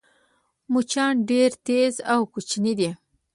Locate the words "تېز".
1.67-1.93